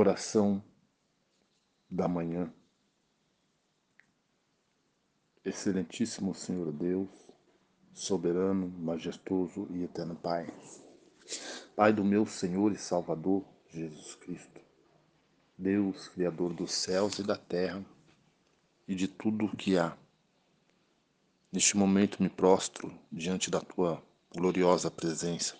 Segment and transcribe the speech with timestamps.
[0.00, 0.62] Oração
[1.90, 2.54] da manhã.
[5.44, 7.10] Excelentíssimo Senhor Deus,
[7.92, 10.46] soberano, majestoso e eterno Pai.
[11.74, 14.60] Pai do meu Senhor e Salvador Jesus Cristo.
[15.58, 17.84] Deus, Criador dos céus e da terra
[18.86, 19.98] e de tudo o que há.
[21.50, 24.00] Neste momento me prostro diante da tua
[24.32, 25.56] gloriosa presença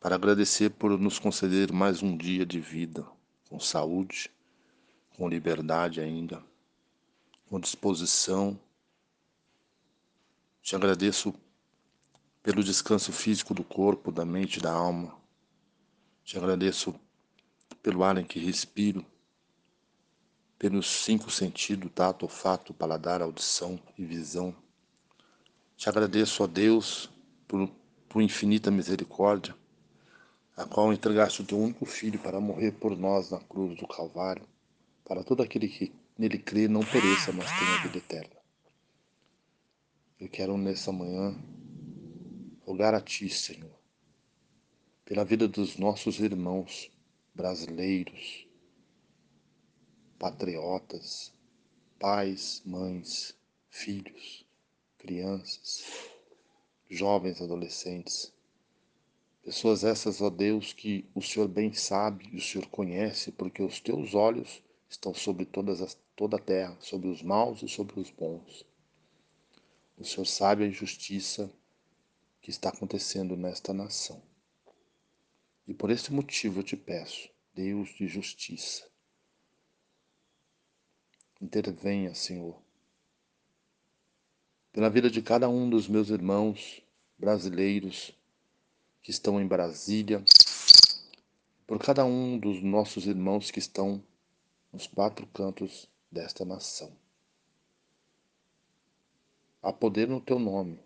[0.00, 3.04] para agradecer por nos conceder mais um dia de vida,
[3.48, 4.30] com saúde,
[5.16, 6.42] com liberdade ainda,
[7.48, 8.58] com disposição.
[10.62, 11.34] Te agradeço
[12.42, 15.16] pelo descanso físico do corpo, da mente da alma.
[16.24, 16.94] Te agradeço
[17.82, 19.04] pelo ar em que respiro,
[20.58, 24.54] pelos cinco sentidos, tato, olfato, paladar, audição e visão.
[25.76, 27.10] Te agradeço, ó Deus,
[27.46, 27.68] por
[28.08, 29.56] tua infinita misericórdia,
[30.58, 34.44] a qual entregaste o teu único filho para morrer por nós na cruz do Calvário,
[35.04, 38.36] para todo aquele que nele crê não pereça, mas tenha vida eterna.
[40.18, 41.32] Eu quero nessa manhã
[42.66, 43.70] rogar a Ti, Senhor,
[45.04, 46.90] pela vida dos nossos irmãos
[47.32, 48.48] brasileiros,
[50.18, 51.32] patriotas,
[52.00, 53.32] pais, mães,
[53.70, 54.44] filhos,
[54.98, 55.84] crianças,
[56.90, 58.36] jovens, adolescentes,
[59.48, 63.80] Pessoas essas, ó Deus, que o Senhor bem sabe e o Senhor conhece, porque os
[63.80, 68.10] teus olhos estão sobre todas as, toda a terra, sobre os maus e sobre os
[68.10, 68.66] bons.
[69.96, 71.50] O Senhor sabe a injustiça
[72.42, 74.22] que está acontecendo nesta nação.
[75.66, 78.86] E por esse motivo eu te peço, Deus de justiça,
[81.40, 82.54] intervenha, Senhor,
[84.74, 86.82] pela vida de cada um dos meus irmãos
[87.18, 88.17] brasileiros
[89.02, 90.24] que estão em Brasília,
[91.66, 94.02] por cada um dos nossos irmãos que estão
[94.72, 96.90] nos quatro cantos desta nação.
[99.62, 100.80] Há poder no teu nome,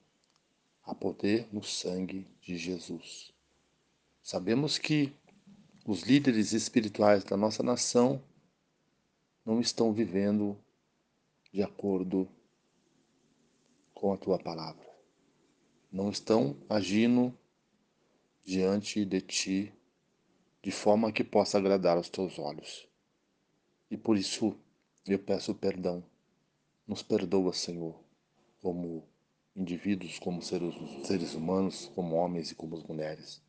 [0.82, 3.32] há poder no sangue de Jesus.
[4.22, 5.12] Sabemos que
[5.84, 8.22] os líderes espirituais da nossa nação
[9.44, 10.56] não estão vivendo
[11.52, 12.28] de acordo
[13.92, 14.88] com a tua palavra.
[15.92, 17.36] Não estão agindo
[18.44, 19.72] diante de ti,
[20.62, 22.88] de forma que possa agradar aos teus olhos.
[23.90, 24.56] E por isso
[25.06, 26.04] eu peço perdão.
[26.86, 27.98] Nos perdoa, Senhor,
[28.60, 29.06] como
[29.54, 33.40] indivíduos, como seres, humanos, como homens e como mulheres.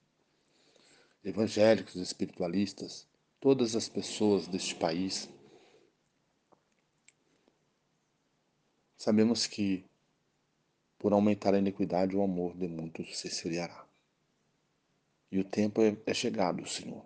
[1.23, 3.07] Evangélicos, espiritualistas,
[3.39, 5.29] todas as pessoas deste país.
[8.97, 9.85] Sabemos que,
[10.97, 13.87] por aumentar a iniquidade, o amor de muitos se esfriará.
[15.33, 17.03] E o tempo é, é chegado, Senhor.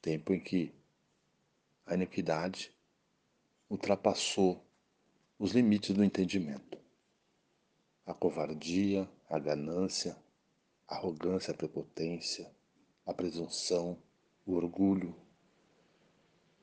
[0.00, 0.72] Tempo em que
[1.84, 2.72] a iniquidade
[3.68, 4.64] ultrapassou
[5.38, 6.78] os limites do entendimento.
[8.06, 10.16] A covardia, a ganância,
[10.88, 12.50] a arrogância, a prepotência,
[13.04, 13.98] a presunção,
[14.46, 15.14] o orgulho,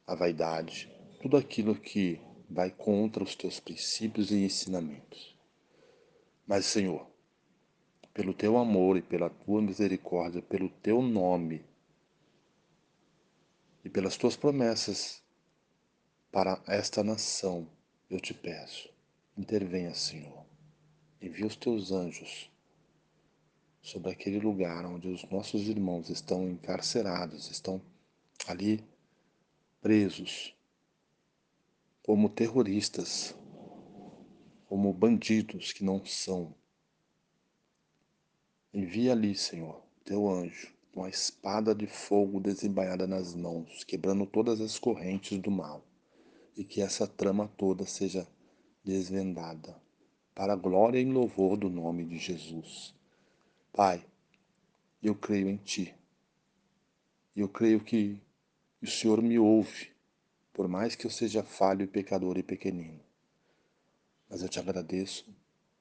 [0.07, 0.91] a vaidade,
[1.22, 2.19] tudo aquilo que
[2.50, 5.38] vai contra os teus princípios e ensinamentos.
[6.47, 7.07] Mas, Senhor,
[8.13, 11.66] pelo teu amor e pela tua misericórdia, pelo teu nome
[13.84, 15.24] e pelas tuas promessas
[16.31, 17.68] para esta nação,
[18.09, 18.90] eu te peço,
[19.38, 20.46] intervenha, Senhor.
[21.22, 22.51] Envia os teus anjos
[23.81, 27.81] sobre aquele lugar onde os nossos irmãos estão encarcerados, estão
[28.47, 28.84] ali
[29.81, 30.56] presos
[32.03, 33.35] como terroristas,
[34.66, 36.53] como bandidos que não são
[38.74, 44.60] Envia ali, Senhor, teu anjo, com a espada de fogo desembainhada nas mãos, quebrando todas
[44.60, 45.86] as correntes do mal,
[46.58, 48.28] e que essa trama toda seja
[48.84, 49.80] desvendada,
[50.34, 52.96] para a glória e louvor do nome de Jesus.
[53.72, 54.04] Pai,
[55.04, 55.94] eu creio em Ti.
[57.36, 58.19] Eu creio que
[58.81, 59.92] o Senhor me ouve,
[60.52, 63.00] por mais que eu seja falho, pecador e pequenino.
[64.28, 65.31] Mas eu te agradeço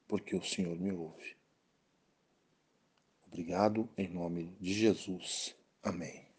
[0.07, 1.42] porque o Senhor me ouve.
[3.33, 5.55] Obrigado em nome de Jesus.
[5.81, 6.32] Amém.